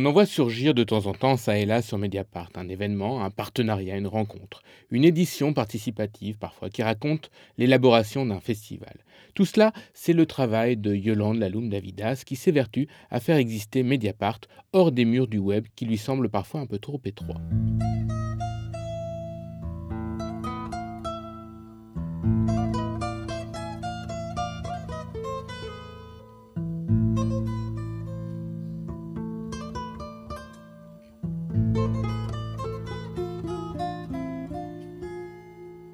[0.00, 3.22] On en voit surgir de temps en temps, ça et là, sur Mediapart, un événement,
[3.22, 9.04] un partenariat, une rencontre, une édition participative parfois, qui raconte l'élaboration d'un festival.
[9.34, 14.40] Tout cela, c'est le travail de Yolande Laloum Davidas, qui s'évertue à faire exister Mediapart
[14.72, 17.42] hors des murs du web qui lui semblent parfois un peu trop étroits.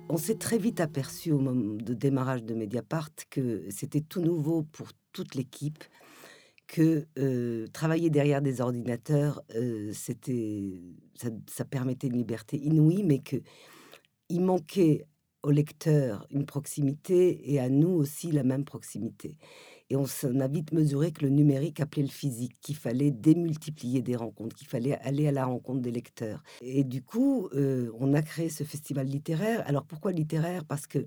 [0.08, 4.62] On s'est très vite aperçu au moment de démarrage de Mediapart que c'était tout nouveau
[4.62, 5.84] pour toute l'équipe,
[6.66, 10.80] que euh, travailler derrière des ordinateurs, euh, c'était,
[11.14, 13.36] ça, permettait une liberté inouïe, mais que
[14.28, 15.06] il manquait
[15.42, 19.36] au lecteur une proximité et à nous aussi la même proximité.
[19.88, 24.02] Et on s'en a vite mesuré que le numérique appelait le physique, qu'il fallait démultiplier
[24.02, 26.42] des rencontres, qu'il fallait aller à la rencontre des lecteurs.
[26.60, 29.62] Et du coup, euh, on a créé ce festival littéraire.
[29.66, 30.64] Alors pourquoi littéraire?
[30.64, 31.06] Parce que,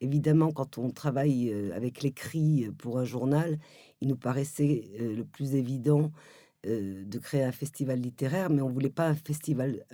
[0.00, 3.58] évidemment, quand on travaille euh, avec l'écrit pour un journal,
[4.00, 6.12] il nous paraissait euh, le plus évident
[6.64, 9.84] de créer un festival littéraire, mais on voulait pas un festival,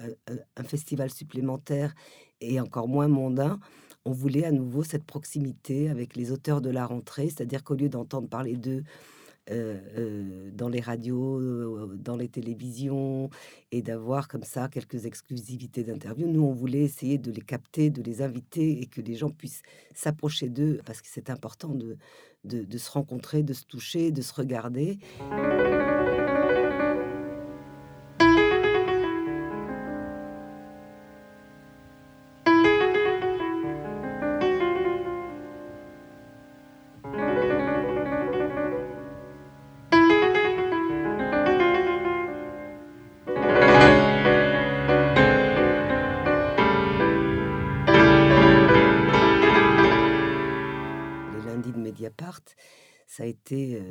[0.55, 1.95] un festival supplémentaire
[2.43, 3.59] et encore moins mondain
[4.05, 7.89] on voulait à nouveau cette proximité avec les auteurs de la rentrée, c'est-à-dire qu'au lieu
[7.89, 8.85] d'entendre parler d'eux
[9.51, 13.31] euh, euh, dans les radios, euh, dans les télévisions,
[13.73, 18.03] et d'avoir comme ça quelques exclusivités d'interviews, nous, on voulait essayer de les capter, de
[18.03, 19.63] les inviter et que les gens puissent
[19.95, 21.97] s'approcher d'eux, parce que c'est important de,
[22.45, 24.99] de se rencontrer, de se toucher, de se regarder.
[53.19, 53.83] Ça a été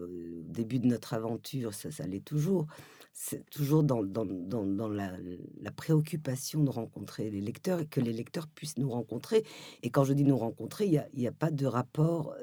[0.00, 2.66] au début de notre aventure, ça, ça l'est toujours.
[3.12, 5.12] C'est toujours dans, dans, dans, la,
[5.76, 9.44] préoccupation de rencontrer les lecteurs et que les lecteurs puissent nous rencontrer.
[9.84, 12.34] Et quand je dis nous rencontrer, il n'y a, a, pas de rapport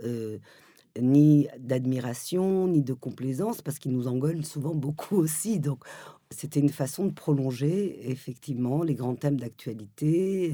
[1.02, 5.60] ni d'admiration, ni de complaisance, parce qu'ils nous engueulent souvent beaucoup aussi.
[5.60, 5.84] Donc,
[6.32, 10.54] c'était une façon de prolonger effectivement les grands thèmes d'actualité.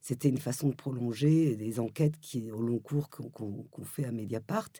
[0.00, 4.70] C'était une façon de prolonger des enquêtes qui, au long cours qu'on fait à Mediapart.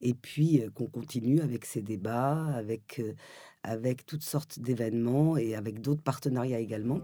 [0.00, 3.02] Et puis qu'on continue avec ces débats, avec,
[3.62, 7.00] avec toutes sortes d'événements et avec d'autres partenariats également.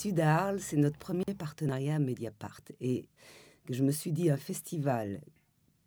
[0.00, 2.62] Sud Arles, c'est notre premier partenariat Mediapart.
[2.80, 3.04] Et
[3.68, 5.20] je me suis dit, un festival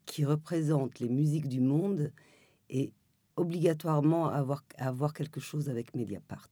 [0.06, 2.12] qui représente les musiques du monde
[2.70, 2.92] et
[3.38, 6.48] obligatoirement avoir, avoir quelque chose avec Mediapart.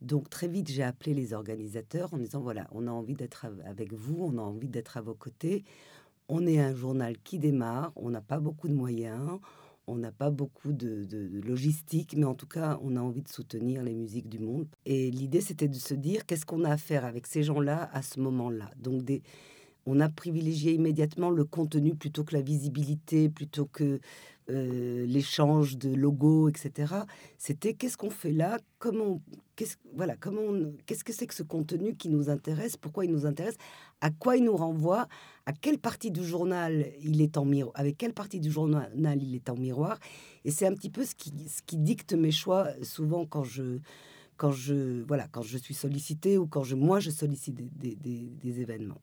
[0.00, 3.92] Donc très vite, j'ai appelé les organisateurs en disant, voilà, on a envie d'être avec
[3.92, 5.64] vous, on a envie d'être à vos côtés.
[6.28, 9.38] On est un journal qui démarre, on n'a pas beaucoup de moyens,
[9.88, 11.06] on n'a pas beaucoup de,
[11.44, 14.66] logistique, mais en tout cas, on a envie de soutenir les musiques du monde.
[14.84, 18.02] Et l'idée, c'était de se dire, qu'est-ce qu'on a à faire avec ces gens-là à
[18.02, 18.70] ce moment-là?
[18.76, 19.22] Donc, des,
[19.88, 24.00] on a privilégié immédiatement le contenu plutôt que la visibilité, plutôt que
[24.50, 26.94] euh, l'échange de logos, etc.
[27.36, 28.58] C'était qu'est-ce qu'on fait là?
[28.78, 29.20] Comment,
[29.56, 30.42] qu'est-ce, voilà, comment,
[30.86, 32.76] qu'est-ce que c'est que ce contenu qui nous intéresse?
[32.76, 33.56] Pourquoi il nous intéresse?
[34.00, 35.06] À quoi il nous renvoie?
[35.44, 38.90] À quelle partie du journal il est en miroir Avec quelle partie du journal
[39.22, 39.98] il est en miroir?
[40.44, 43.80] Et c'est un petit peu ce qui, ce qui dicte mes choix souvent quand je
[44.38, 48.30] quand je voilà quand je suis sollicité ou quand je moi je sollicite des, des,
[48.42, 49.00] des événements.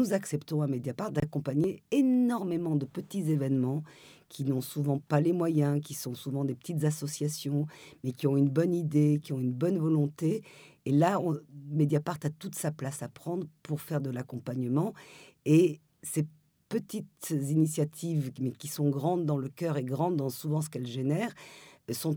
[0.00, 3.82] Nous acceptons à Mediapart d'accompagner énormément de petits événements
[4.30, 7.66] qui n'ont souvent pas les moyens, qui sont souvent des petites associations,
[8.02, 10.42] mais qui ont une bonne idée, qui ont une bonne volonté.
[10.86, 11.20] Et là,
[11.68, 14.94] Mediapart a toute sa place à prendre pour faire de l'accompagnement.
[15.44, 16.26] Et ces
[16.70, 20.86] petites initiatives, mais qui sont grandes dans le cœur et grandes dans souvent ce qu'elles
[20.86, 21.34] génèrent,
[21.92, 22.16] sont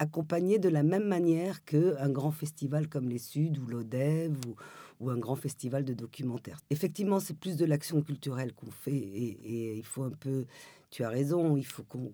[0.00, 4.56] accompagné de la même manière qu'un grand festival comme les Suds ou l'ODEV ou,
[5.00, 6.58] ou, un grand festival de documentaires.
[6.70, 10.46] Effectivement, c'est plus de l'action culturelle qu'on fait et, il faut un peu,
[10.90, 12.12] tu as raison, il faut, qu'on,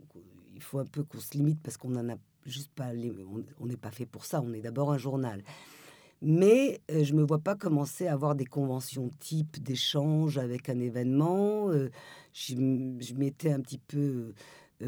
[0.54, 2.90] il faut un peu qu'on se limite parce qu'on n'en a juste pas,
[3.60, 5.42] on n'est pas fait pour ça, on est d'abord un journal.
[6.24, 10.68] Mais euh, je ne me vois pas commencer à avoir des conventions type d'échange avec
[10.68, 11.68] un événement.
[11.70, 11.90] Euh,
[12.32, 12.54] je,
[13.14, 14.32] m'étais un petit peu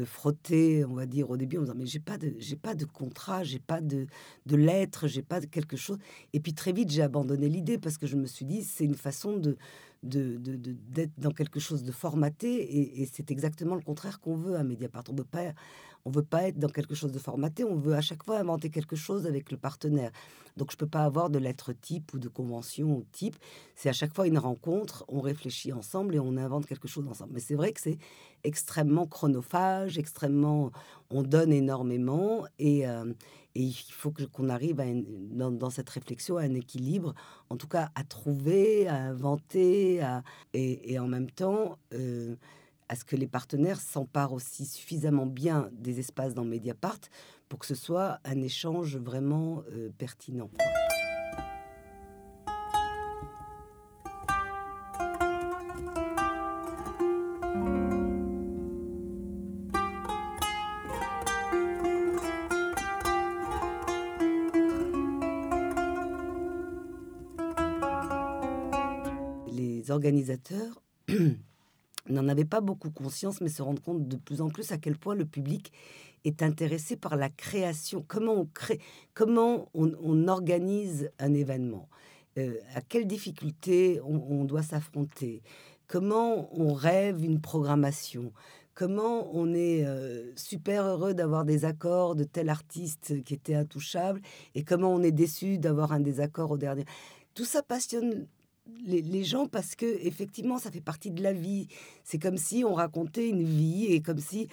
[0.03, 2.85] frotter, on va dire, au début, en disant Mais j'ai pas de, j'ai pas de
[2.85, 4.07] contrat, j'ai pas de,
[4.45, 5.97] de lettre, j'ai pas de quelque chose.
[6.33, 8.95] Et puis très vite, j'ai abandonné l'idée parce que je me suis dit C'est une
[8.95, 9.57] façon de,
[10.05, 13.01] de, d'être dans quelque chose de formaté.
[13.01, 15.03] Et, c'est exactement le contraire qu'on veut à Mediapart.
[15.09, 15.53] On veut pas,
[16.05, 18.69] on veut pas être dans quelque chose de formaté, on veut à chaque fois inventer
[18.69, 20.11] quelque chose avec le partenaire.
[20.55, 23.35] Donc je peux pas avoir de lettre type ou de convention type.
[23.75, 27.33] C'est à chaque fois une rencontre, on réfléchit ensemble et on invente quelque chose ensemble.
[27.33, 27.97] Mais c'est vrai que c'est
[28.43, 30.71] extrêmement chronophage, extrêmement,
[31.09, 33.13] on donne énormément et, euh,
[33.57, 37.15] il faut qu'on arrive à dans, cette réflexion à un équilibre,
[37.49, 40.05] en tout cas à trouver, à inventer,
[40.53, 41.77] et, en même temps.
[41.93, 42.35] Euh,
[42.87, 46.99] à ce que les partenaires s'emparent aussi suffisamment bien des espaces dans Mediapart
[47.49, 50.51] pour que ce soit un échange vraiment euh, pertinent.
[69.85, 70.81] Les organisateurs
[72.09, 74.97] n'en avait pas beaucoup conscience, mais se rendre compte de plus en plus à quel
[74.97, 75.71] point le public
[76.23, 78.79] est intéressé par la création, comment on crée,
[79.13, 81.87] comment on, organise un événement,
[82.39, 85.43] euh, à quelles difficultés on, doit s'affronter,
[85.85, 88.33] comment on rêve une programmation,
[88.73, 94.19] comment on est euh, super heureux d'avoir des accords de tel artiste qui était intouchable?
[94.55, 96.85] Et comment on est déçu d'avoir un désaccord au dernier?
[97.35, 98.25] Tout ça passionne
[98.85, 101.67] les, gens parce que effectivement ça fait partie de la vie.
[102.03, 104.47] C'est comme si on racontait une vie et comme si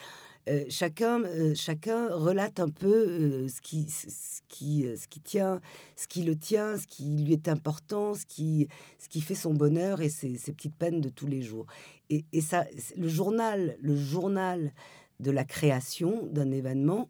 [0.49, 5.61] euh, chacun, euh, chacun relate un peu euh, ce, qui, ce, qui, ce qui tient,
[5.94, 8.67] ce qui le tient, ce qui lui est important, ce qui,
[8.99, 11.67] ce qui fait son bonheur et ses, petites peines de tous les jours.
[12.11, 12.67] Et, et, ça,
[12.97, 14.73] le journal, le journal
[15.20, 17.08] de la création d'un événement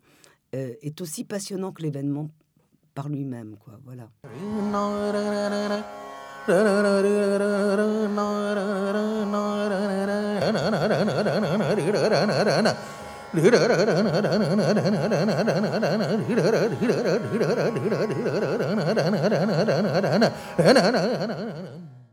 [0.54, 2.28] est aussi passionnant que l'événement
[2.94, 3.80] par lui-même, quoi.
[3.86, 4.10] Voilà.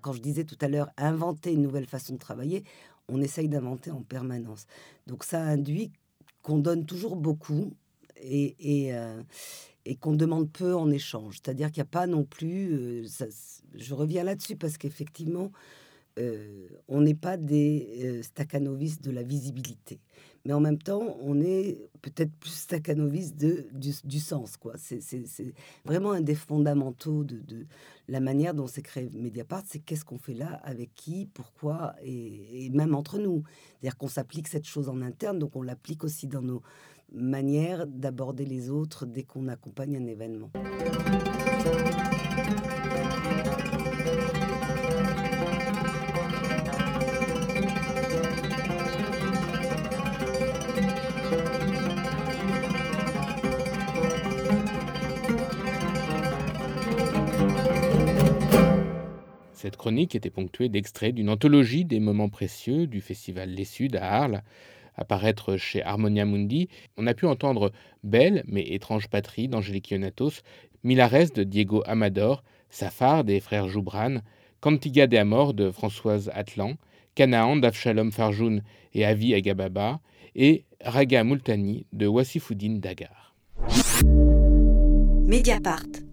[0.01, 2.63] Quand je disais tout à l'heure inventer une nouvelle façon de travailler,
[3.09, 4.65] on essaye d'inventer en permanence.
[5.07, 5.91] Donc ça induit
[6.41, 7.73] qu'on donne toujours beaucoup
[8.21, 9.21] et, euh,
[9.89, 11.39] et qu'on demande peu en échange.
[11.41, 12.73] C'est-à-dire qu'il n'y a pas non plus...
[12.73, 13.07] Euh,
[13.73, 15.51] je reviens là-dessus parce qu'effectivement,
[16.19, 19.99] euh, on n'est pas des euh, staccanovistes de la visibilité.
[20.45, 24.57] Mais en même temps, on est peut-être plus staccanovistes de, du, sens.
[24.57, 24.73] quoi.
[24.77, 25.01] C'est
[25.85, 27.65] vraiment un des fondamentaux de,
[28.07, 29.63] la manière dont s'est créé Mediapart.
[29.65, 33.43] C'est qu'est-ce qu'on fait là, avec qui, pourquoi, et même entre nous.
[33.79, 36.61] C'est-à-dire qu'on s'applique cette chose en interne, donc on l'applique aussi dans nos
[37.11, 40.51] manières d'aborder les autres dès qu'on accompagne un événement.
[59.69, 64.23] Cette chronique était ponctuée d'extraits d'une anthologie des moments précieux du festival Les Suds à
[64.23, 64.41] Arles,
[64.97, 66.69] apparaître chez Harmonia Mundi.
[66.97, 67.71] On a pu entendre
[68.03, 70.41] Belle mais étrange patrie d'Angélique Ionatos,
[70.83, 74.21] Milares de Diego Amador, Safar des frères Joubran,
[74.59, 76.73] Cantiga de Amor de Françoise Atlan,
[77.13, 78.63] Canaan d'Avshalom Farjoun
[78.95, 79.99] et Avi Agababa,
[80.35, 83.35] et Raga Multani de Wassifoudine Dagar.
[85.27, 86.08] Mediapart